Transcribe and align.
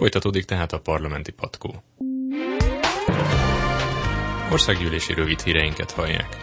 Folytatódik 0.00 0.44
tehát 0.44 0.72
a 0.72 0.78
parlamenti 0.80 1.30
patkó. 1.32 1.82
Országgyűlési 4.52 5.12
rövid 5.14 5.40
híreinket 5.40 5.90
hallják. 5.90 6.36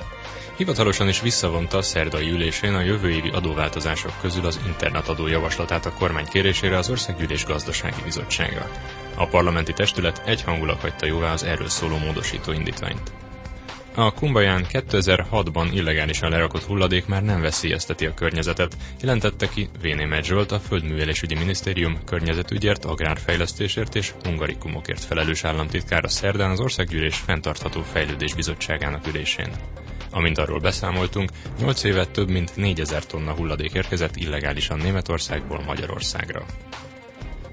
Hivatalosan 0.57 1.07
is 1.07 1.21
visszavonta 1.21 1.77
a 1.77 1.81
szerdai 1.81 2.29
ülésén 2.29 2.73
a 2.73 2.81
jövő 2.81 3.09
évi 3.11 3.29
adóváltozások 3.29 4.11
közül 4.21 4.45
az 4.45 4.59
internetadó 4.65 5.27
javaslatát 5.27 5.85
a 5.85 5.93
kormány 5.93 6.25
kérésére 6.25 6.77
az 6.77 6.89
Országgyűlés 6.89 7.45
Gazdasági 7.45 8.01
Bizottsága. 8.03 8.69
A 9.15 9.27
parlamenti 9.27 9.73
testület 9.73 10.21
egyhangulag 10.25 10.79
hagyta 10.79 11.05
jóvá 11.05 11.31
az 11.33 11.43
erről 11.43 11.69
szóló 11.69 11.97
módosító 11.97 12.51
indítványt. 12.51 13.11
A 13.99 14.11
Kumbaján 14.11 14.65
2006-ban 14.71 15.69
illegálisan 15.73 16.29
lerakott 16.29 16.63
hulladék 16.63 17.05
már 17.05 17.23
nem 17.23 17.41
veszélyezteti 17.41 18.05
a 18.05 18.13
környezetet, 18.13 18.77
jelentette 19.01 19.49
ki 19.49 19.69
Vénémet 19.81 20.23
Zsolt, 20.23 20.51
a 20.51 20.59
Földművelésügyi 20.59 21.35
Minisztérium 21.35 22.03
környezetügyért, 22.05 22.85
agrárfejlesztésért 22.85 23.95
és 23.95 24.13
hungarikumokért 24.23 25.03
felelős 25.03 25.43
államtitkára 25.43 26.07
szerdán 26.07 26.51
az 26.51 26.59
Országgyűlés 26.59 27.15
Fentartható 27.15 27.81
Fejlődés 27.81 28.33
Bizottságának 28.33 29.07
ülésén. 29.07 29.49
Amint 30.11 30.37
arról 30.37 30.59
beszámoltunk, 30.59 31.29
8 31.59 31.83
évet 31.83 32.11
több 32.11 32.29
mint 32.29 32.55
4000 32.55 33.05
tonna 33.05 33.33
hulladék 33.33 33.73
érkezett 33.73 34.15
illegálisan 34.15 34.77
Németországból 34.77 35.63
Magyarországra. 35.65 36.45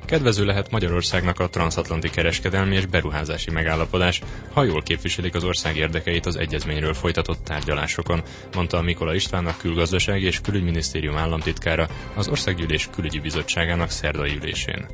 Kedvező 0.06 0.44
lehet 0.44 0.70
Magyarországnak 0.70 1.40
a 1.40 1.48
transatlanti 1.48 2.10
kereskedelmi 2.10 2.74
és 2.76 2.86
beruházási 2.86 3.50
megállapodás, 3.50 4.20
ha 4.52 4.64
jól 4.64 4.82
képviselik 4.82 5.34
az 5.34 5.44
ország 5.44 5.76
érdekeit 5.76 6.26
az 6.26 6.36
egyezményről 6.36 6.94
folytatott 6.94 7.44
tárgyalásokon, 7.44 8.22
mondta 8.54 8.82
Mikola 8.82 9.14
István 9.14 9.46
a 9.46 9.56
külgazdasági 9.56 10.24
és 10.26 10.40
külügyminisztérium 10.40 11.16
államtitkára 11.16 11.88
az 12.14 12.28
Országgyűlés 12.28 12.88
külügyi 12.94 13.18
bizottságának 13.18 13.90
szerdai 13.90 14.36
ülésén. 14.36 14.86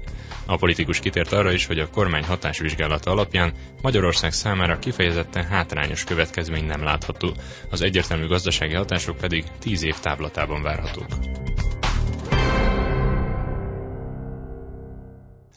A 0.46 0.56
politikus 0.56 0.98
kitért 0.98 1.32
arra 1.32 1.52
is, 1.52 1.66
hogy 1.66 1.78
a 1.78 1.90
kormány 1.90 2.24
hatásvizsgálata 2.24 3.10
alapján 3.10 3.52
Magyarország 3.82 4.32
számára 4.32 4.78
kifejezetten 4.78 5.44
hátrányos 5.44 6.04
következmény 6.04 6.64
nem 6.64 6.82
látható, 6.82 7.34
az 7.70 7.82
egyértelmű 7.82 8.26
gazdasági 8.26 8.74
hatások 8.74 9.16
pedig 9.16 9.44
10 9.58 9.84
év 9.84 9.98
távlatában 9.98 10.62
várhatók. 10.62 11.08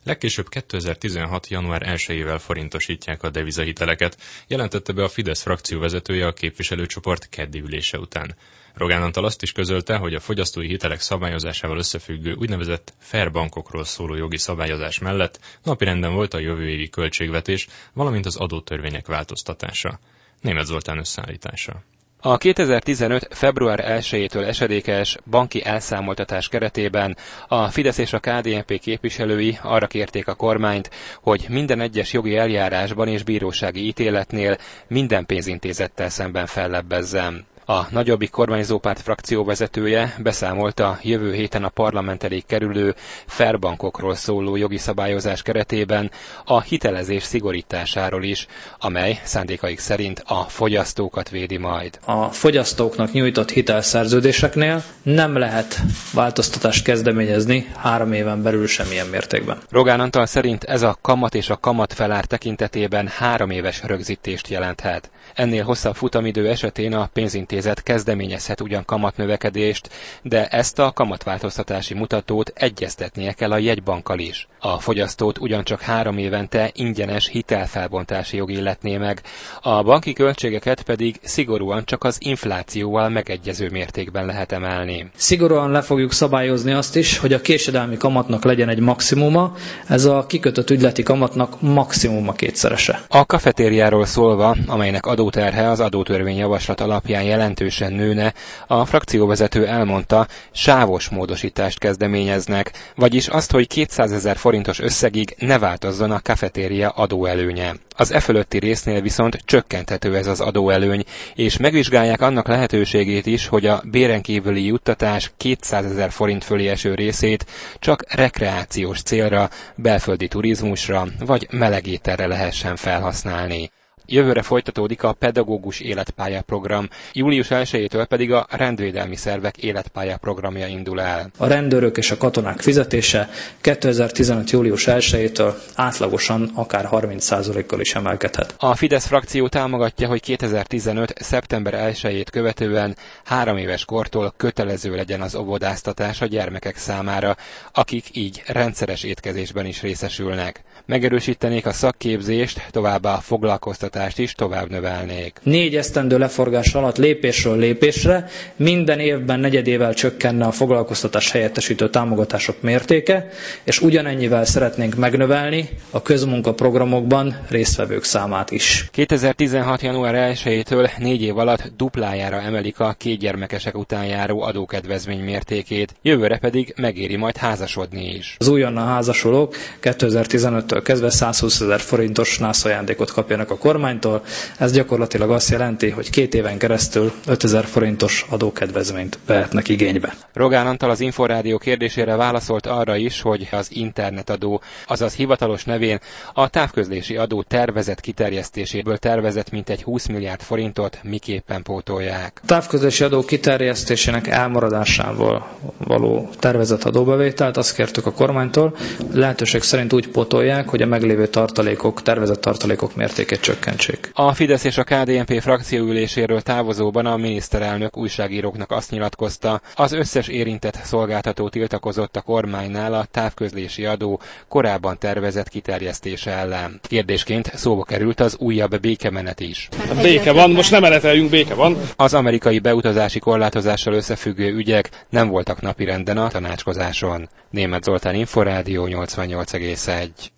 Legkésőbb 0.04 0.50
2016. 0.50 1.48
január 1.48 1.82
1-ével 1.86 2.40
forintosítják 2.40 3.24
a 3.24 3.30
devizahiteleket, 3.30 4.18
jelentette 4.48 4.94
be 4.94 5.04
a 5.04 5.08
Fidesz 5.10 5.42
frakció 5.42 5.80
vezetője 5.80 6.28
a 6.28 6.34
képviselőcsoport 6.34 7.30
keddi 7.30 7.60
ülése 7.60 7.98
után. 7.98 8.36
Rogán 8.74 9.02
Antal 9.02 9.26
azt 9.26 9.42
is 9.42 9.52
közölte, 9.52 9.96
hogy 9.98 10.14
a 10.14 10.20
fogyasztói 10.20 10.68
hitelek 10.68 11.00
szabályozásával 11.00 11.78
összefüggő 11.78 12.34
úgynevezett 12.34 12.94
fair 13.00 13.32
bankokról 13.32 13.84
szóló 13.84 14.16
jogi 14.16 14.38
szabályozás 14.38 15.00
mellett 15.00 15.40
napirenden 15.64 16.14
volt 16.14 16.34
a 16.34 16.40
jövő 16.40 16.70
évi 16.70 16.90
költségvetés, 16.90 17.68
valamint 17.94 18.26
az 18.26 18.36
adótörvények 18.36 19.08
változtatása. 19.08 20.00
Német 20.42 20.66
Zoltán 20.66 20.98
összeállítása. 20.98 21.84
A 22.26 22.38
2015. 22.38 23.28
február 23.30 23.84
1-től 23.88 24.48
esedékes 24.48 25.18
banki 25.30 25.66
elszámoltatás 25.66 26.48
keretében 26.48 27.18
a 27.48 27.68
Fidesz 27.70 27.98
és 27.98 28.14
a 28.14 28.20
KDNP 28.20 28.80
képviselői 28.80 29.58
arra 29.62 29.88
kérték 29.88 30.28
a 30.28 30.34
kormányt, 30.34 30.90
hogy 31.22 31.46
minden 31.50 31.80
egyes 31.80 32.14
jogi 32.14 32.38
eljárásban 32.38 33.08
és 33.08 33.24
bírósági 33.24 33.88
ítéletnél 33.88 34.58
minden 34.88 35.26
pénzintézettel 35.26 36.10
szemben 36.10 36.46
fellebbezzen. 36.46 37.46
A 37.66 37.86
nagyobbik 37.90 38.30
kormányzópárt 38.30 39.02
frakció 39.02 39.44
vezetője 39.44 40.16
beszámolt 40.18 40.80
a 40.80 41.00
jövő 41.02 41.34
héten 41.34 41.64
a 41.64 41.70
parlament 41.70 42.24
elé 42.24 42.40
kerülő 42.40 42.96
ferbankokról 43.26 44.16
szóló 44.16 44.56
jogi 44.56 44.78
szabályozás 44.78 45.42
keretében 45.42 46.12
a 46.46 46.62
hitelezés 46.62 47.24
szigorításáról 47.24 48.24
is, 48.24 48.48
amely 48.80 49.20
szándékaik 49.24 49.80
szerint 49.80 50.24
a 50.26 50.44
fogyasztókat 50.44 51.30
védi 51.30 51.58
majd. 51.58 52.00
A 52.06 52.26
fogyasztóknak 52.26 53.12
nyújtott 53.12 53.52
hitelszerződéseknél 53.52 54.84
nem 55.04 55.38
lehet 55.38 55.80
változtatást 56.14 56.84
kezdeményezni 56.84 57.72
három 57.78 58.14
éven 58.14 58.44
belül 58.44 58.68
semmilyen 58.68 59.08
mértékben. 59.08 59.58
Rogán 59.70 60.00
Antal 60.00 60.26
szerint 60.26 60.64
ez 60.64 60.82
a 60.82 60.98
kamat 61.02 61.36
és 61.36 61.50
a 61.50 61.58
kamat 61.58 61.94
felár 61.94 62.26
tekintetében 62.26 63.08
három 63.08 63.50
éves 63.50 63.82
rögzítést 63.84 64.48
jelenthet. 64.48 65.10
Ennél 65.34 65.64
hosszabb 65.64 65.96
futamidő 65.96 66.50
esetén 66.50 66.94
a 66.94 67.10
pénzintézet 67.14 67.84
kezdeményezhet 67.84 68.62
ugyan 68.62 68.86
kamatnövekedést, 68.86 69.90
de 70.22 70.48
ezt 70.48 70.80
a 70.80 70.92
kamatváltoztatási 70.92 71.94
mutatót 71.94 72.52
egyeztetnie 72.56 73.32
kell 73.34 73.52
a 73.52 73.58
jegybankkal 73.58 74.20
is. 74.20 74.48
A 74.60 74.80
fogyasztót 74.80 75.38
ugyancsak 75.38 75.82
három 75.82 76.18
évente 76.18 76.70
ingyenes 76.74 77.28
hitelfelbontási 77.28 78.38
jog 78.38 78.52
illetné 78.52 78.98
meg, 78.98 79.22
a 79.62 79.84
banki 79.84 80.14
költségeket 80.14 80.82
pedig 80.84 81.20
szigorúan 81.24 81.86
csak 81.86 82.04
az 82.04 82.18
inflációval 82.20 83.10
megegyező 83.10 83.70
mértékben 83.72 84.26
lehet 84.26 84.52
emelni. 84.52 85.10
Szigorúan 85.16 85.72
le 85.72 85.82
fogjuk 85.82 86.12
szabályozni 86.12 86.72
azt 86.72 86.96
is, 86.96 87.18
hogy 87.18 87.34
a 87.34 87.42
késedelmi 87.42 87.98
kamatnak 87.98 88.44
legyen 88.44 88.70
egy 88.70 88.80
maximuma, 88.80 89.54
ez 89.88 90.06
a 90.06 90.26
kikötött 90.28 90.70
ügyleti 90.70 91.04
kamatnak 91.04 91.62
maximuma 91.62 92.32
kétszerese. 92.34 93.02
A 93.08 93.26
kafetériáról 93.26 94.06
szólva, 94.06 94.56
amelynek 94.68 95.06
adóterhe 95.14 95.70
az 95.70 95.80
adótörvény 95.80 96.38
javaslat 96.38 96.82
alapján 96.82 97.24
jelentősen 97.24 97.94
nőne, 97.94 98.34
a 98.68 98.86
frakcióvezető 98.86 99.68
elmondta, 99.68 100.28
sávos 100.52 101.10
módosítást 101.10 101.80
kezdeményeznek, 101.80 102.72
vagyis 102.96 103.28
azt, 103.28 103.52
hogy 103.52 103.68
200 103.68 104.12
ezer 104.12 104.38
forintos 104.38 104.80
összegig 104.80 105.36
ne 105.40 105.60
változzon 105.60 106.12
a 106.12 106.20
kafetéria 106.22 106.90
adóelőnye. 106.90 107.74
Az 107.96 108.12
e 108.12 108.20
fölötti 108.20 108.60
résznél 108.60 109.02
viszont 109.02 109.38
csökkenthető 109.46 110.16
ez 110.16 110.28
az 110.28 110.40
adóelőny, 110.42 111.04
és 111.36 111.58
megvizsgálják 111.58 112.22
annak 112.22 112.48
lehetőségét 112.48 113.26
is, 113.26 113.48
hogy 113.48 113.66
a 113.66 113.82
béren 113.92 114.22
kívüli 114.22 114.66
juttatás 114.66 115.32
200 115.38 115.86
ezer 115.86 116.12
forint 116.12 116.44
fölé 116.44 116.68
eső 116.68 116.94
részét 116.96 117.46
csak 117.80 118.14
rekreációs 118.14 119.02
célra, 119.02 119.50
belföldi 119.76 120.28
turizmusra 120.28 121.08
vagy 121.26 121.48
melegételre 121.52 122.28
lehessen 122.28 122.76
felhasználni. 122.76 123.70
Jövőre 124.14 124.42
folytatódik 124.42 125.04
a 125.04 125.14
pedagógus 125.14 125.80
életpálya 125.80 126.42
program, 126.42 126.90
július 127.14 127.48
1-től 127.50 128.06
pedig 128.10 128.32
a 128.32 128.48
rendvédelmi 128.50 129.16
szervek 129.16 129.58
életpálya 129.58 130.18
programja 130.18 130.68
indul 130.68 131.02
el. 131.02 131.30
A 131.38 131.48
rendőrök 131.48 131.98
és 131.98 132.12
a 132.12 132.18
katonák 132.18 132.60
fizetése 132.60 133.30
2015. 133.62 134.50
július 134.50 134.86
1-től 134.88 135.54
átlagosan 135.76 136.52
akár 136.54 136.88
30%-kal 136.92 137.80
is 137.80 137.96
emelkedhet. 137.96 138.56
A 138.58 138.76
Fidesz 138.76 139.06
frakció 139.06 139.48
támogatja, 139.48 140.08
hogy 140.08 140.22
2015. 140.22 141.14
szeptember 141.20 141.94
1-ét 141.94 142.28
követően 142.32 142.96
három 143.24 143.58
éves 143.58 143.86
kortól 143.86 144.34
kötelező 144.38 144.96
legyen 144.96 145.22
az 145.22 145.36
óvodáztatás 145.36 146.22
a 146.22 146.26
gyermekek 146.26 146.78
számára, 146.78 147.36
akik 147.74 148.06
így 148.12 148.44
rendszeres 148.46 149.04
étkezésben 149.04 149.66
is 149.66 149.82
részesülnek 149.82 150.64
megerősítenék 150.86 151.66
a 151.66 151.72
szakképzést, 151.72 152.68
továbbá 152.72 153.14
a 153.14 153.22
foglalkoztatást 153.22 154.20
is 154.20 154.34
tovább 154.34 154.70
növelnék. 154.70 155.40
Négy 155.44 155.76
esztendő 155.76 156.18
leforgás 156.18 156.74
alatt 156.74 156.98
lépésről 156.98 157.58
lépésre 157.58 158.28
minden 158.56 159.00
évben 159.00 159.40
negyedével 159.40 159.94
csökkenne 159.94 160.46
a 160.46 160.52
foglalkoztatás 160.52 161.32
helyettesítő 161.32 161.90
támogatások 161.90 162.62
mértéke, 162.62 163.28
és 163.64 163.82
ugyanennyivel 163.82 164.46
szeretnénk 164.46 164.96
megnövelni 164.96 165.70
a 165.90 166.02
közmunkaprogramokban 166.02 167.38
résztvevők 167.50 168.04
számát 168.04 168.52
is. 168.52 168.88
2016. 168.92 169.82
január 169.82 170.36
1-től 170.36 170.98
négy 170.98 171.22
év 171.22 171.38
alatt 171.38 171.72
duplájára 171.78 172.42
emelik 172.42 172.80
a 172.80 172.96
két 172.98 173.20
gyermekesek 173.20 173.78
után 173.78 174.06
járó 174.06 174.42
adókedvezmény 174.42 175.24
mértékét, 175.24 175.96
jövőre 176.02 176.38
pedig 176.38 176.74
megéri 176.78 177.16
majd 177.16 177.38
házasodni 177.38 178.16
is. 178.16 178.36
Az 178.40 178.48
újonnan 178.48 178.88
házasulók 178.88 179.56
2015 179.80 180.73
től 180.74 180.82
kezdve 180.82 181.10
120 181.10 181.60
ezer 181.62 181.80
forintos 181.80 182.38
nász 182.40 182.66
ajándékot 182.66 183.12
kapjanak 183.12 183.50
a 183.52 183.58
kormánytól. 183.58 184.24
Ez 184.58 184.72
gyakorlatilag 184.72 185.32
azt 185.32 185.50
jelenti, 185.50 185.90
hogy 185.90 186.10
két 186.10 186.34
éven 186.34 186.58
keresztül 186.58 187.12
5000 187.28 187.66
forintos 187.66 188.26
adókedvezményt 188.30 189.18
vehetnek 189.26 189.68
igénybe. 189.70 190.14
Rogán 190.34 190.68
Antal 190.68 190.90
az 190.90 191.00
Inforádió 191.00 191.58
kérdésére 191.58 192.16
válaszolt 192.16 192.66
arra 192.66 192.96
is, 192.96 193.22
hogy 193.22 193.48
az 193.52 193.68
internetadó, 193.72 194.62
azaz 194.88 195.14
hivatalos 195.14 195.64
nevén 195.64 196.00
a 196.34 196.48
távközlési 196.50 197.16
adó 197.18 197.42
tervezett 197.42 198.00
kiterjesztéséből 198.00 198.98
tervezett 198.98 199.52
mintegy 199.52 199.84
20 199.84 200.06
milliárd 200.08 200.42
forintot 200.42 201.00
miképpen 201.04 201.64
pótolják. 201.64 202.40
A 202.44 202.46
távközlési 202.46 203.04
adó 203.04 203.22
kiterjesztésének 203.22 204.28
elmaradásával 204.28 205.48
való 205.78 206.30
tervezett 206.40 206.84
adóbevételt 206.84 207.58
azt 207.58 207.76
kértük 207.76 208.06
a 208.06 208.12
kormánytól, 208.12 208.76
lehetőség 209.14 209.62
szerint 209.62 209.94
úgy 209.94 210.08
pótolják, 210.08 210.63
hogy 210.70 210.82
a 210.82 210.86
meglévő 210.86 211.28
tartalékok, 211.28 212.02
tervezett 212.02 212.42
tartalékok 212.42 212.96
mértékét 212.96 213.40
csökkentsék. 213.42 214.12
A 214.14 214.34
Fidesz 214.34 214.64
és 214.64 214.78
a 214.78 214.84
KDNP 214.84 215.42
frakcióüléséről 215.42 216.42
távozóban 216.42 217.06
a 217.06 217.18
miniszterelnök 217.18 217.98
újságíróknak 217.98 218.72
azt 218.72 218.92
nyilatkozta, 218.92 219.62
az 219.76 219.92
összes 219.92 220.28
érintett 220.28 220.80
szolgáltató 220.84 221.50
tiltakozott 221.50 222.16
a 222.16 222.22
kormánynál 222.22 222.94
a 222.94 223.06
távközlési 223.12 223.86
adó 223.86 224.20
korábban 224.48 224.98
tervezett 224.98 225.50
kiterjesztése 225.50 226.32
ellen. 226.32 226.80
Kérdésként 226.82 227.52
szóba 227.56 227.84
került 227.84 228.20
az 228.20 228.36
újabb 228.40 228.80
békemenet 228.80 229.40
is. 229.40 229.70
A 229.90 230.02
béke 230.02 230.32
van, 230.32 230.52
most 230.52 230.72
nem 230.72 230.82
meneteljünk, 230.82 231.30
béke 231.30 231.54
van. 231.54 231.78
Az 231.96 232.14
amerikai 232.14 232.60
beutazási 232.60 233.20
korlátozással 233.20 233.94
összefüggő 233.94 234.54
ügyek 234.54 234.90
nem 235.10 235.28
voltak 235.28 235.62
napirenden 235.62 236.18
a 236.18 236.28
tanácskozáson. 236.28 237.30
Német 237.50 237.84
Zoltán 237.84 238.16
Inforádió 238.16 238.88
88,1 238.88 240.33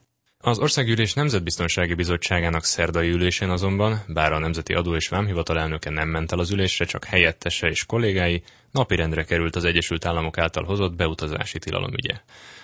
az 0.48 0.60
Országgyűlés 0.60 1.14
Nemzetbiztonsági 1.14 1.94
Bizottságának 1.94 2.64
szerdai 2.64 3.10
ülésén 3.10 3.50
azonban, 3.50 4.04
bár 4.08 4.32
a 4.32 4.40
Nemzeti 4.40 4.74
Adó 4.74 4.96
és 4.96 5.08
Vámhivatal 5.08 5.60
elnöke 5.60 5.90
nem 5.90 6.10
ment 6.10 6.32
el 6.32 6.40
az 6.40 6.52
ülésre, 6.52 6.86
csak 6.86 7.06
helyettese 7.06 7.68
és 7.68 7.86
kollégái, 7.86 8.44
napirendre 8.72 9.24
került 9.24 9.56
az 9.56 9.64
Egyesült 9.64 10.06
Államok 10.06 10.38
által 10.38 10.64
hozott 10.64 10.96
beutazási 10.96 11.60
tilalom 11.60 11.94
ügye. 11.94 12.20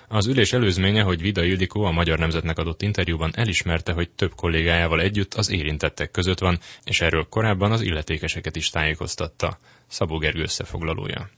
Az 0.07 0.27
ülés 0.27 0.53
előzménye, 0.53 1.01
hogy 1.01 1.21
Vida 1.21 1.43
Ildikó 1.43 1.83
a 1.83 1.91
Magyar 1.91 2.19
Nemzetnek 2.19 2.57
adott 2.57 2.81
interjúban 2.81 3.31
elismerte, 3.35 3.93
hogy 3.93 4.09
több 4.09 4.35
kollégájával 4.35 5.01
együtt 5.01 5.33
az 5.33 5.51
érintettek 5.51 6.11
között 6.11 6.39
van, 6.39 6.59
és 6.83 7.01
erről 7.01 7.27
korábban 7.29 7.71
az 7.71 7.81
illetékeseket 7.81 8.55
is 8.55 8.69
tájékoztatta. 8.69 9.57
Szabó 9.87 10.17
Gergő 10.17 10.41
összefoglalója. 10.41 11.29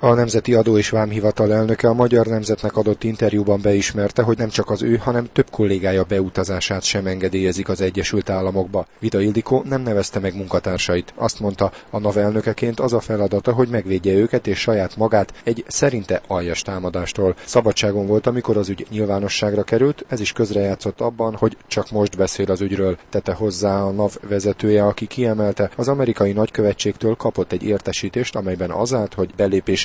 A 0.00 0.14
Nemzeti 0.14 0.54
Adó 0.54 0.78
és 0.78 0.90
Vámhivatal 0.90 1.52
elnöke 1.52 1.88
a 1.88 1.92
Magyar 1.92 2.26
Nemzetnek 2.26 2.76
adott 2.76 3.04
interjúban 3.04 3.60
beismerte, 3.60 4.22
hogy 4.22 4.38
nem 4.38 4.48
csak 4.48 4.70
az 4.70 4.82
ő, 4.82 4.96
hanem 4.96 5.28
több 5.32 5.50
kollégája 5.50 6.04
beutazását 6.04 6.82
sem 6.82 7.06
engedélyezik 7.06 7.68
az 7.68 7.80
Egyesült 7.80 8.30
Államokba. 8.30 8.86
Vida 8.98 9.20
Ildikó 9.20 9.62
nem 9.68 9.82
nevezte 9.82 10.18
meg 10.18 10.36
munkatársait. 10.36 11.12
Azt 11.16 11.40
mondta, 11.40 11.72
a 11.90 11.98
NAV 11.98 12.18
elnökeként 12.18 12.80
az 12.80 12.92
a 12.92 13.00
feladata, 13.00 13.52
hogy 13.52 13.68
megvédje 13.68 14.12
őket 14.12 14.46
és 14.46 14.58
saját 14.58 14.96
magát 14.96 15.32
egy 15.44 15.64
szerinte 15.68 16.20
aljas 16.26 16.62
támadástól. 16.62 17.36
Szabadságon 17.44 18.06
volt, 18.06 18.26
amikor 18.26 18.56
az 18.56 18.68
ügy 18.68 18.86
nyilvánosságra 18.90 19.62
került, 19.62 20.04
ez 20.08 20.20
is 20.20 20.32
közrejátszott 20.32 21.00
abban, 21.00 21.34
hogy 21.34 21.56
csak 21.66 21.90
most 21.90 22.16
beszél 22.16 22.50
az 22.50 22.60
ügyről. 22.60 22.98
Tette 23.10 23.32
hozzá 23.32 23.82
a 23.82 23.90
NAV 23.90 24.16
vezetője, 24.28 24.84
aki 24.84 25.06
kiemelte, 25.06 25.70
az 25.76 25.88
amerikai 25.88 26.32
nagykövetségtől 26.32 27.14
kapott 27.14 27.52
egy 27.52 27.62
értesítést, 27.62 28.36
amelyben 28.36 28.70
az 28.70 28.94
állt, 28.94 29.14
hogy 29.14 29.30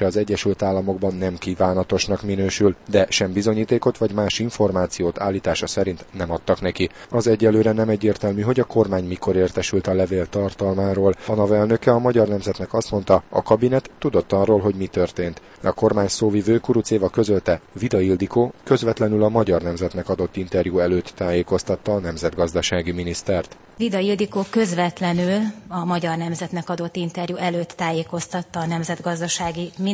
belépés 0.03 0.13
az 0.13 0.17
Egyesült 0.17 0.61
Államokban 0.61 1.15
nem 1.15 1.38
kívánatosnak 1.38 2.21
minősül, 2.21 2.75
de 2.89 3.05
sem 3.09 3.33
bizonyítékot 3.33 3.97
vagy 3.97 4.13
más 4.13 4.39
információt 4.39 5.19
állítása 5.19 5.67
szerint 5.67 6.05
nem 6.11 6.31
adtak 6.31 6.61
neki. 6.61 6.89
Az 7.09 7.27
egyelőre 7.27 7.71
nem 7.71 7.89
egyértelmű, 7.89 8.41
hogy 8.41 8.59
a 8.59 8.63
kormány 8.63 9.05
mikor 9.05 9.35
értesült 9.35 9.88
a 9.88 9.94
levél 9.94 10.27
tartalmáról. 10.27 11.13
A 11.27 11.33
NAV 11.35 11.53
elnöke 11.53 11.91
a 11.91 12.00
Magyar 12.00 12.27
Nemzetnek 12.27 12.73
azt 12.73 12.91
mondta, 12.91 13.23
a 13.29 13.41
kabinet 13.41 13.89
tudott 14.00 14.31
arról, 14.31 14.59
hogy 14.59 14.75
mi 14.75 14.88
történt. 14.88 15.41
A 15.63 15.71
kormány 15.71 16.07
szóvivő 16.07 16.57
Kurucéva 16.57 17.09
közölte, 17.09 17.61
Vida 17.79 18.00
Ildikó 18.00 18.53
közvetlenül 18.63 19.23
a 19.23 19.29
Magyar 19.29 19.61
Nemzetnek 19.61 20.09
adott 20.09 20.35
interjú 20.35 20.79
előtt 20.79 21.13
tájékoztatta 21.15 21.94
a 21.94 22.00
nemzetgazdasági 22.00 22.91
minisztert. 22.91 23.57
Vida 23.77 24.00
Ildikó 24.00 24.45
közvetlenül 24.50 25.41
a 25.67 25.85
Magyar 25.85 26.17
Nemzetnek 26.17 26.69
adott 26.69 26.95
interjú 26.95 27.35
előtt 27.35 27.69
tájékoztatta 27.69 28.59
a 28.59 28.65
nemzetgazdasági 28.65 29.71
minisztert. 29.77 29.93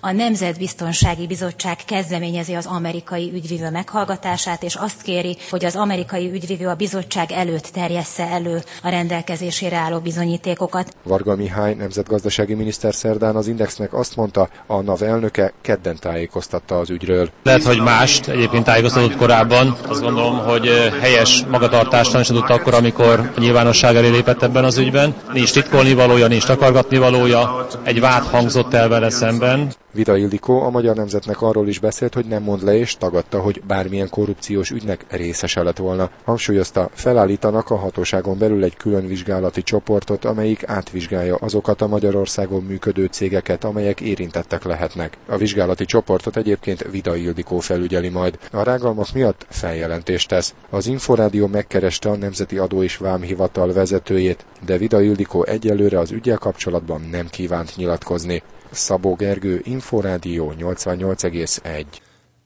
A 0.00 0.10
Nemzetbiztonsági 0.12 1.26
Bizottság 1.26 1.76
kezdeményezi 1.86 2.54
az 2.54 2.66
amerikai 2.66 3.30
ügyvívő 3.34 3.70
meghallgatását, 3.70 4.62
és 4.62 4.74
azt 4.74 5.02
kéri, 5.02 5.36
hogy 5.50 5.64
az 5.64 5.76
amerikai 5.76 6.30
ügyvívő 6.32 6.66
a 6.68 6.74
bizottság 6.74 7.32
előtt 7.32 7.64
terjessze 7.72 8.26
elő 8.28 8.62
a 8.82 8.88
rendelkezésére 8.88 9.76
álló 9.76 9.98
bizonyítékokat. 9.98 10.94
Varga 11.02 11.36
Mihály 11.36 11.74
nemzetgazdasági 11.74 12.54
miniszter 12.54 12.94
szerdán 12.94 13.36
az 13.36 13.46
Indexnek 13.46 13.94
azt 13.94 14.16
mondta, 14.16 14.48
a 14.66 14.80
NAV 14.80 15.02
elnöke 15.02 15.52
kedden 15.60 15.96
tájékoztatta 16.00 16.78
az 16.78 16.90
ügyről. 16.90 17.30
Lehet, 17.42 17.62
hogy 17.62 17.80
mást 17.80 18.28
egyébként 18.28 18.64
tájékoztatott 18.64 19.16
korábban. 19.16 19.76
Azt 19.88 20.00
gondolom, 20.02 20.38
hogy 20.38 20.68
helyes 21.00 21.44
magatartást 21.50 22.14
adott 22.14 22.48
akkor, 22.50 22.74
amikor 22.74 23.30
a 23.36 23.40
nyilvánosság 23.40 23.96
elé 23.96 24.08
lépett 24.08 24.42
ebben 24.42 24.64
az 24.64 24.78
ügyben. 24.78 25.14
Nincs 25.32 25.52
titkolni 25.52 25.94
valója, 25.94 26.26
nincs 26.26 26.44
takargatni 26.44 26.98
valója. 26.98 27.66
Egy 27.82 28.00
vád 28.00 28.22
hangzott 28.24 28.74
el 28.74 28.88
vele 28.88 29.10
szemben. 29.22 29.72
Vida 29.94 30.16
Ildikó 30.16 30.62
a 30.62 30.70
Magyar 30.70 30.96
Nemzetnek 30.96 31.42
arról 31.42 31.68
is 31.68 31.78
beszélt, 31.78 32.14
hogy 32.14 32.26
nem 32.26 32.42
mond 32.42 32.62
le 32.62 32.76
és 32.76 32.96
tagadta, 32.96 33.40
hogy 33.40 33.62
bármilyen 33.66 34.10
korrupciós 34.10 34.70
ügynek 34.70 35.04
részese 35.08 35.62
lett 35.62 35.76
volna. 35.76 36.10
Hangsúlyozta, 36.24 36.90
felállítanak 36.92 37.70
a 37.70 37.76
hatóságon 37.76 38.38
belül 38.38 38.64
egy 38.64 38.76
külön 38.76 39.06
vizsgálati 39.06 39.62
csoportot, 39.62 40.24
amelyik 40.24 40.68
átvizsgálja 40.68 41.34
azokat 41.34 41.80
a 41.80 41.86
Magyarországon 41.86 42.62
működő 42.62 43.06
cégeket, 43.06 43.64
amelyek 43.64 44.00
érintettek 44.00 44.64
lehetnek. 44.64 45.16
A 45.26 45.36
vizsgálati 45.36 45.84
csoportot 45.84 46.36
egyébként 46.36 46.90
Vida 46.90 47.16
Ildikó 47.16 47.58
felügyeli 47.58 48.08
majd. 48.08 48.38
A 48.52 48.62
rágalmak 48.62 49.12
miatt 49.12 49.46
feljelentést 49.48 50.28
tesz. 50.28 50.54
Az 50.70 50.86
Inforádió 50.86 51.46
megkereste 51.46 52.10
a 52.10 52.16
Nemzeti 52.16 52.58
Adó 52.58 52.82
és 52.82 52.96
Vámhivatal 52.96 53.72
vezetőjét, 53.72 54.44
de 54.64 54.76
Vida 54.76 55.02
Ildikó 55.02 55.44
egyelőre 55.44 55.98
az 55.98 56.10
ügyel 56.10 56.38
kapcsolatban 56.38 57.08
nem 57.10 57.26
kívánt 57.30 57.76
nyilatkozni. 57.76 58.42
Szabó 58.72 59.14
Gergő, 59.14 59.60
Inforádió 59.64 60.54
88,1. 60.58 61.84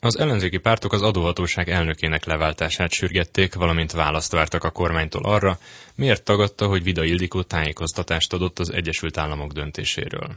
Az 0.01 0.19
ellenzéki 0.19 0.59
pártok 0.59 0.93
az 0.93 1.03
adóhatóság 1.03 1.69
elnökének 1.69 2.25
leváltását 2.25 2.91
sürgették, 2.91 3.55
valamint 3.55 3.93
választ 3.93 4.33
vártak 4.33 4.65
a 4.65 4.71
kormánytól 4.71 5.25
arra, 5.25 5.59
miért 5.95 6.23
tagadta, 6.23 6.67
hogy 6.67 6.83
Vida 6.83 7.05
Ildikó 7.05 7.43
tájékoztatást 7.43 8.33
adott 8.33 8.59
az 8.59 8.73
Egyesült 8.73 9.19
Államok 9.19 9.53
döntéséről. 9.53 10.29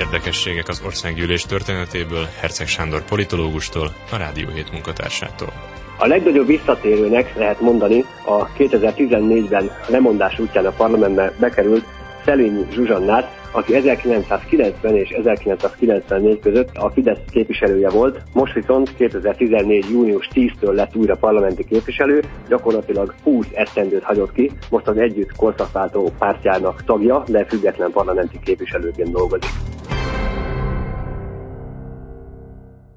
Érdekességek 0.00 0.68
az 0.68 0.82
országgyűlés 0.84 1.42
történetéből 1.42 2.28
Herceg 2.40 2.66
Sándor 2.66 3.04
politológustól, 3.04 3.94
a 4.10 4.16
Rádió 4.16 4.48
7 4.48 4.70
munkatársától. 4.72 5.52
A 5.98 6.06
legnagyobb 6.06 6.46
visszatérőnek 6.46 7.36
lehet 7.36 7.60
mondani 7.60 8.04
a 8.24 8.48
2014-ben 8.48 9.70
lemondás 9.88 10.38
útján 10.38 10.66
a 10.66 10.70
parlamentbe 10.70 11.32
bekerült 11.38 11.84
Szelényi 12.24 12.64
Zsuzsannát, 12.70 13.42
aki 13.52 13.74
1990 13.74 14.96
és 14.96 15.08
1994 15.08 16.38
között 16.40 16.70
a 16.74 16.90
Fidesz 16.90 17.18
képviselője 17.30 17.88
volt, 17.88 18.22
most 18.32 18.52
viszont 18.52 18.94
2014. 18.96 19.84
június 19.90 20.28
10-től 20.34 20.74
lett 20.74 20.96
újra 20.96 21.16
parlamenti 21.16 21.64
képviselő, 21.64 22.22
gyakorlatilag 22.48 23.14
20 23.22 23.46
esztendőt 23.54 24.02
hagyott 24.02 24.32
ki, 24.32 24.50
most 24.70 24.86
az 24.86 24.96
együtt 24.96 25.36
korszakváltó 25.36 26.10
pártjának 26.18 26.84
tagja, 26.84 27.22
de 27.28 27.44
független 27.44 27.90
parlamenti 27.90 28.38
képviselőként 28.44 29.10
dolgozik. 29.10 29.50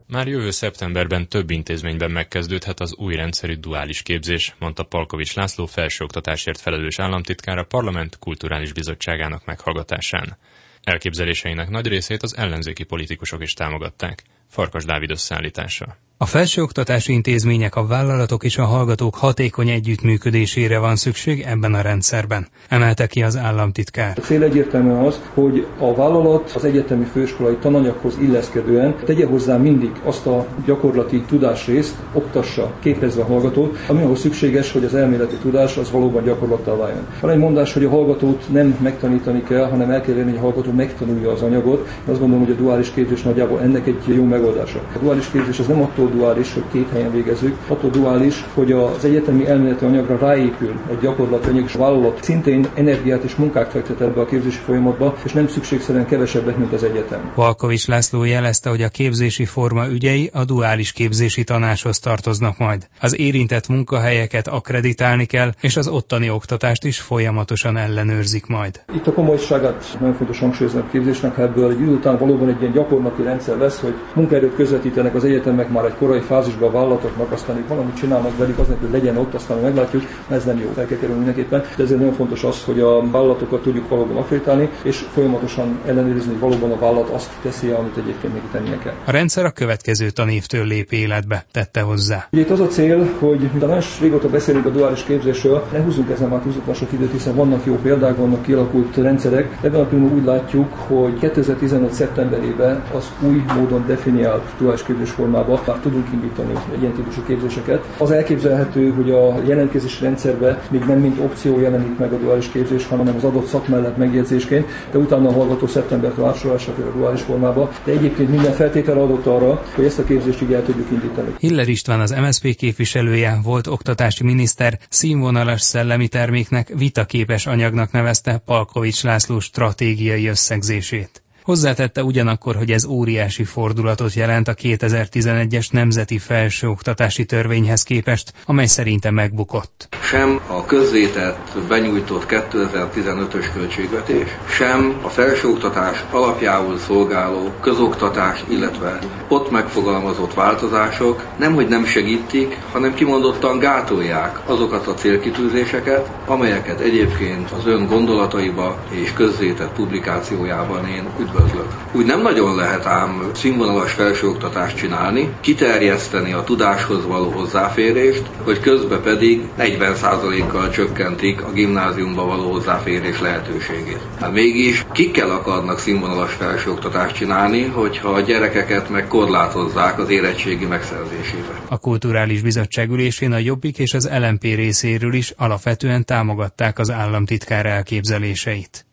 Már 0.07 0.27
jövő 0.27 0.51
szeptemberben 0.51 1.27
több 1.27 1.49
intézményben 1.49 2.11
megkezdődhet 2.11 2.79
az 2.79 2.95
új 2.95 3.15
rendszerű 3.15 3.53
duális 3.53 4.01
képzés, 4.01 4.55
mondta 4.59 4.83
Palkovics 4.83 5.35
László 5.35 5.65
felsőoktatásért 5.65 6.61
felelős 6.61 6.99
államtitkár 6.99 7.57
a 7.57 7.65
Parlament 7.65 8.19
Kulturális 8.19 8.73
Bizottságának 8.73 9.45
meghallgatásán. 9.45 10.37
Elképzeléseinek 10.83 11.69
nagy 11.69 11.87
részét 11.87 12.23
az 12.23 12.37
ellenzéki 12.37 12.83
politikusok 12.83 13.41
is 13.41 13.53
támogatták. 13.53 14.23
Farkas 14.47 14.85
Dávid 14.85 15.11
összeállítása. 15.11 15.97
A 16.19 16.25
felsőoktatási 16.25 17.13
intézmények, 17.13 17.75
a 17.75 17.85
vállalatok 17.85 18.43
és 18.43 18.57
a 18.57 18.65
hallgatók 18.65 19.15
hatékony 19.15 19.69
együttműködésére 19.69 20.79
van 20.79 20.95
szükség 20.95 21.41
ebben 21.47 21.73
a 21.73 21.81
rendszerben, 21.81 22.47
emelte 22.69 23.07
ki 23.07 23.23
az 23.23 23.37
államtitkár. 23.37 24.17
A 24.17 24.21
cél 24.21 24.43
egyértelműen 24.43 25.05
az, 25.05 25.21
hogy 25.33 25.67
a 25.79 25.95
vállalat 25.95 26.51
az 26.55 26.63
egyetemi 26.63 27.03
főiskolai 27.03 27.55
tananyaghoz 27.55 28.17
illeszkedően 28.21 28.95
tegye 29.05 29.25
hozzá 29.25 29.57
mindig 29.57 29.91
azt 30.03 30.25
a 30.25 30.47
gyakorlati 30.65 31.21
tudásrészt, 31.21 31.95
oktassa, 32.13 32.73
képezve 32.79 33.21
a 33.21 33.25
hallgatót, 33.25 33.77
ami 33.87 34.01
ahhoz 34.03 34.19
szükséges, 34.19 34.71
hogy 34.71 34.83
az 34.83 34.95
elméleti 34.95 35.35
tudás 35.35 35.77
az 35.77 35.91
valóban 35.91 36.23
gyakorlattá 36.23 36.75
váljon. 36.75 37.07
Van 37.21 37.31
egy 37.31 37.37
mondás, 37.37 37.73
hogy 37.73 37.85
a 37.85 37.89
hallgatót 37.89 38.45
nem 38.51 38.77
megtanítani 38.81 39.43
kell, 39.43 39.69
hanem 39.69 39.89
el 39.89 40.01
kell 40.01 40.15
érni, 40.15 40.29
hogy 40.29 40.39
a 40.39 40.41
hallgató 40.41 40.71
megtanulja 40.71 41.31
az 41.31 41.41
anyagot. 41.41 41.87
Azt 42.05 42.19
gondolom, 42.19 42.45
hogy 42.45 42.53
a 42.53 42.57
duális 42.57 42.91
képzés 42.91 43.21
nagyjából 43.21 43.61
ennek 43.61 43.87
egy 43.87 44.03
jó 44.05 44.23
megoldása. 44.23 44.79
A 44.95 44.99
duális 45.01 45.29
képzés 45.31 45.59
az 45.59 45.67
nem 45.67 45.81
attól 45.81 46.05
attól 46.07 46.19
duális, 46.19 46.53
hogy 46.53 46.63
két 46.71 46.89
helyen 46.91 47.11
végezzük, 47.11 47.57
attól 47.67 47.89
duális, 47.89 48.45
hogy 48.53 48.71
az 48.71 49.05
egyetemi 49.05 49.47
elméleti 49.47 49.85
anyagra 49.85 50.17
ráépül 50.17 50.73
egy 50.89 50.99
gyakorlati 50.99 51.49
anyag, 51.49 51.63
és 51.65 51.75
a 51.75 51.79
vállalat 51.79 52.23
szintén 52.23 52.67
energiát 52.73 53.23
és 53.23 53.35
munkát 53.35 53.71
fektet 53.71 54.01
ebbe 54.01 54.21
a 54.21 54.25
képzési 54.25 54.57
folyamatba, 54.57 55.15
és 55.25 55.31
nem 55.31 55.47
szükségszerűen 55.47 56.05
kevesebbet, 56.05 56.57
mint 56.57 56.73
az 56.73 56.83
egyetem. 56.83 57.31
Valkovics 57.35 57.87
László 57.87 58.23
jelezte, 58.23 58.69
hogy 58.69 58.81
a 58.81 58.89
képzési 58.89 59.45
forma 59.45 59.87
ügyei 59.87 60.29
a 60.33 60.45
duális 60.45 60.91
képzési 60.91 61.43
tanácshoz 61.43 61.99
tartoznak 61.99 62.57
majd. 62.57 62.87
Az 63.01 63.19
érintett 63.19 63.67
munkahelyeket 63.67 64.47
akkreditálni 64.47 65.25
kell, 65.25 65.51
és 65.61 65.77
az 65.77 65.87
ottani 65.87 66.29
oktatást 66.29 66.83
is 66.83 66.99
folyamatosan 66.99 67.77
ellenőrzik 67.77 68.45
majd. 68.45 68.81
Itt 68.95 69.07
a 69.07 69.13
komolyságát 69.13 69.97
nagyon 69.99 70.15
fontos 70.15 70.39
hangsúlyozni 70.39 70.79
a 70.79 70.87
képzésnek, 70.91 71.37
ebből 71.37 71.71
egy 71.71 71.81
idő 71.81 71.91
után 71.91 72.17
valóban 72.17 72.49
egy 72.49 72.61
ilyen 72.61 72.73
gyakorlati 72.73 73.21
rendszer 73.21 73.57
lesz, 73.57 73.79
hogy 73.79 73.95
munkaerőt 74.13 74.55
közvetítenek 74.55 75.15
az 75.15 75.23
egyetemek 75.23 75.69
már 75.69 75.85
egy 75.85 75.96
korai 75.97 76.19
fázisban 76.19 76.69
a 76.69 76.71
vállalatoknak, 76.71 77.31
aztán 77.31 77.57
itt 77.57 77.67
valamit 77.67 77.97
csinálnak 77.97 78.37
velük, 78.37 78.59
az 78.59 78.67
hogy 78.67 78.91
legyen 78.91 79.17
ott, 79.17 79.33
aztán 79.33 79.57
meglátjuk, 79.57 80.03
ez 80.29 80.43
nem 80.43 80.59
jó, 80.59 80.69
fel 80.75 80.85
kell 80.85 80.97
kerülni 80.97 81.23
mindenképpen. 81.23 81.63
De 81.75 81.83
ezért 81.83 81.99
nagyon 81.99 82.13
fontos 82.13 82.43
az, 82.43 82.63
hogy 82.63 82.79
a 82.79 83.09
vállalatokat 83.11 83.61
tudjuk 83.61 83.89
valóban 83.89 84.17
akreditálni, 84.17 84.69
és 84.83 85.05
folyamatosan 85.13 85.79
ellenőrizni, 85.85 86.31
hogy 86.31 86.39
valóban 86.39 86.71
a 86.71 86.79
vállalat 86.79 87.09
azt 87.09 87.31
teszi, 87.41 87.69
amit 87.69 87.97
egyébként 87.97 88.33
neki 88.33 88.45
tennie 88.51 88.77
kell. 88.77 88.93
A 89.05 89.11
rendszer 89.11 89.45
a 89.45 89.51
következő 89.51 90.09
tanévtől 90.09 90.65
lép 90.65 90.91
életbe, 90.91 91.45
tette 91.51 91.81
hozzá. 91.81 92.27
Ugye 92.31 92.41
itt 92.41 92.49
az 92.49 92.59
a 92.59 92.67
cél, 92.67 93.09
hogy 93.19 93.51
de 93.51 93.65
nagyon 93.65 93.81
régóta 94.01 94.29
beszélünk 94.29 94.65
a 94.65 94.69
duális 94.69 95.03
képzésről, 95.03 95.63
ne 95.71 95.79
húzzunk 95.79 96.09
ezen 96.09 96.29
már 96.29 96.39
túlzottan 96.39 96.73
sok 96.73 96.91
időt, 96.91 97.11
hiszen 97.11 97.35
vannak 97.35 97.65
jó 97.65 97.75
példák, 97.75 98.17
vannak 98.17 98.41
kialakult 98.41 98.95
rendszerek. 98.95 99.57
Ebben 99.61 99.81
a 99.81 99.85
pillanatban 99.85 100.19
úgy 100.19 100.25
látjuk, 100.25 100.73
hogy 100.73 101.19
2015. 101.19 101.93
szeptemberében 101.93 102.83
az 102.93 103.11
új 103.21 103.43
módon 103.55 103.83
definiált 103.87 104.43
duális 104.57 104.83
képzés 104.83 105.09
formában 105.09 105.57
már 105.65 105.79
tudunk 105.87 106.07
indítani 106.13 106.53
ilyen 106.79 106.93
típusú 106.93 107.23
képzéseket. 107.23 107.85
Az 107.97 108.11
elképzelhető, 108.11 108.91
hogy 108.91 109.11
a 109.11 109.41
jelentkezési 109.45 110.03
rendszerbe 110.03 110.61
még 110.71 110.83
nem 110.83 110.99
mint 110.99 111.19
opció 111.19 111.59
jelenik 111.59 111.97
meg 111.97 112.13
a 112.13 112.17
duális 112.17 112.49
képzés, 112.51 112.85
hanem 112.85 113.15
az 113.15 113.23
adott 113.23 113.45
szak 113.45 113.67
mellett 113.67 113.97
megjegyzésként, 113.97 114.67
de 114.91 114.97
utána 114.97 115.29
a 115.29 115.31
hallgató 115.31 115.67
szeptembertől 115.67 116.25
átsorolásra 116.25 116.73
a 116.73 116.97
duális 116.97 117.21
formába. 117.21 117.71
De 117.83 117.91
egyébként 117.91 118.29
minden 118.29 118.53
feltétel 118.53 118.99
adott 118.99 119.25
arra, 119.25 119.63
hogy 119.75 119.85
ezt 119.85 119.99
a 119.99 120.03
képzést 120.03 120.41
így 120.41 120.53
el 120.53 120.63
tudjuk 120.63 120.91
indítani. 120.91 121.35
Hiller 121.39 121.67
István 121.67 121.99
az 121.99 122.15
MSZP 122.21 122.55
képviselője 122.55 123.39
volt 123.43 123.67
oktatási 123.67 124.23
miniszter 124.23 124.79
színvonalas 124.89 125.61
szellemi 125.61 126.07
terméknek 126.07 126.73
vitaképes 126.77 127.45
anyagnak 127.45 127.91
nevezte 127.91 128.41
Palkovics 128.45 129.03
László 129.03 129.39
stratégiai 129.39 130.27
összegzését. 130.27 131.21
Hozzátette 131.47 132.03
ugyanakkor, 132.03 132.55
hogy 132.55 132.71
ez 132.71 132.85
óriási 132.85 133.43
fordulatot 133.43 134.13
jelent 134.13 134.47
a 134.47 134.53
2011-es 134.53 135.71
Nemzeti 135.71 136.17
Felsőoktatási 136.17 137.25
Törvényhez 137.25 137.83
képest, 137.83 138.33
amely 138.45 138.65
szerinte 138.65 139.11
megbukott. 139.11 139.87
Sem 140.01 140.39
a 140.47 140.65
közzétett 140.65 141.57
benyújtott 141.67 142.25
2015-ös 142.29 143.45
költségvetés, 143.53 144.27
sem 144.49 144.99
a 145.01 145.09
felsőoktatás 145.09 146.03
alapjául 146.11 146.77
szolgáló 146.77 147.51
közoktatás, 147.61 148.43
illetve 148.49 148.99
ott 149.27 149.51
megfogalmazott 149.51 150.33
változások 150.33 151.25
nemhogy 151.37 151.67
nem 151.67 151.85
segítik, 151.85 152.57
hanem 152.71 152.93
kimondottan 152.93 153.59
gátolják 153.59 154.49
azokat 154.49 154.87
a 154.87 154.93
célkitűzéseket, 154.93 156.11
amelyeket 156.25 156.79
egyébként 156.79 157.51
az 157.51 157.65
ön 157.65 157.85
gondolataiba 157.85 158.83
és 158.89 159.13
közzétett 159.13 159.73
publikációjában 159.73 160.87
én 160.87 161.03
üdvözlöm 161.19 161.36
üdvözlök. 161.37 161.67
Úgy 161.91 162.05
nem 162.05 162.21
nagyon 162.21 162.55
lehet 162.55 162.85
ám 162.85 163.29
színvonalas 163.33 163.91
felsőoktatást 163.91 164.77
csinálni, 164.77 165.29
kiterjeszteni 165.41 166.33
a 166.33 166.43
tudáshoz 166.43 167.05
való 167.05 167.29
hozzáférést, 167.29 168.23
hogy 168.43 168.59
közben 168.59 169.01
pedig 169.01 169.41
40%-kal 169.59 170.69
csökkentik 170.69 171.41
a 171.43 171.51
gimnáziumba 171.51 172.25
való 172.25 172.51
hozzáférés 172.51 173.19
lehetőségét. 173.19 173.99
Hát 174.19 174.31
mégis 174.33 174.85
kikkel 174.91 175.29
akarnak 175.29 175.79
színvonalas 175.79 176.33
felsőoktatást 176.33 177.15
csinálni, 177.15 177.63
hogyha 177.63 178.09
a 178.09 178.19
gyerekeket 178.21 178.89
meg 178.89 179.07
korlátozzák 179.07 179.99
az 179.99 180.09
érettségi 180.09 180.65
megszerzésébe. 180.65 181.61
A 181.69 181.77
Kulturális 181.77 182.41
Bizottság 182.41 182.89
ülésén 182.89 183.31
a 183.31 183.37
Jobbik 183.37 183.77
és 183.77 183.93
az 183.93 184.09
LMP 184.19 184.41
részéről 184.43 185.13
is 185.13 185.33
alapvetően 185.37 186.05
támogatták 186.05 186.79
az 186.79 186.91
államtitkár 186.91 187.65
elképzeléseit. 187.65 188.86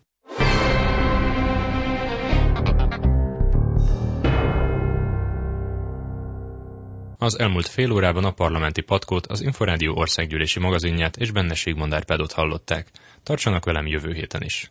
Az 7.25 7.38
elmúlt 7.38 7.69
fél 7.69 7.93
órában 7.93 8.25
a 8.25 8.31
parlamenti 8.31 8.81
patkót, 8.81 9.26
az 9.26 9.40
Inforádió 9.40 9.97
országgyűlési 9.97 10.61
magazinját 10.61 11.16
és 11.16 11.31
benne 11.31 11.54
Sigmond 11.54 11.93
Árpádot 11.93 12.33
hallották. 12.33 12.90
Tartsanak 13.23 13.64
velem 13.64 13.87
jövő 13.87 14.12
héten 14.12 14.43
is! 14.43 14.71